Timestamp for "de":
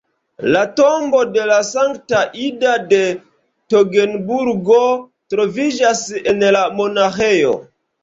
1.35-1.43, 2.95-3.03